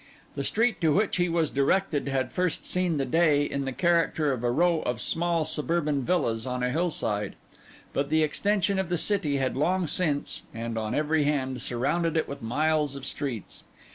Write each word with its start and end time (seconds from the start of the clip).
The 0.33 0.43
street 0.43 0.81
to 0.81 0.91
which 0.91 1.17
he 1.17 1.29
was 1.29 1.51
directed 1.51 2.07
had 2.07 2.31
first 2.31 2.65
seen 2.65 2.97
the 2.97 3.05
day 3.05 3.43
in 3.43 3.65
the 3.65 3.71
character 3.71 4.31
of 4.33 4.43
a 4.43 4.49
row 4.49 4.81
of 4.81 4.99
small 4.99 5.45
suburban 5.45 6.01
villas 6.01 6.47
on 6.47 6.63
a 6.63 6.71
hillside; 6.71 7.35
but 7.93 8.09
the 8.09 8.23
extension 8.23 8.79
of 8.79 8.89
the 8.89 8.97
city 8.97 9.37
had 9.37 9.55
long 9.55 9.85
since, 9.85 10.41
and 10.55 10.75
on 10.75 10.95
every 10.95 11.25
hand, 11.25 11.61
surrounded 11.61 12.17
it 12.17 12.27
with 12.27 12.41
miles 12.41 12.95
of 12.95 13.05
streets. 13.05 13.63